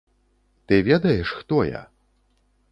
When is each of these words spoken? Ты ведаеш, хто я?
Ты 0.65 0.79
ведаеш, 0.87 1.27
хто 1.43 1.63
я? 1.71 1.85